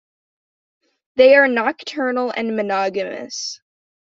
[1.17, 3.61] They are nocturnal and monogamous.